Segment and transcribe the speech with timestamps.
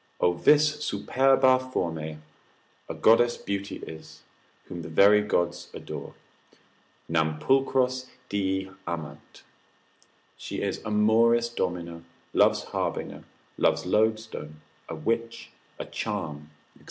[0.19, 2.17] O vis superba formae,
[2.89, 4.23] a goddess beauty is,
[4.65, 6.15] whom the very gods adore,
[7.07, 9.43] nam pulchros dii amant;
[10.37, 12.03] she is Amoris domina,
[12.33, 13.25] love's harbinger,
[13.59, 14.55] love's loadstone,
[14.89, 16.79] a witch, a charm, &c.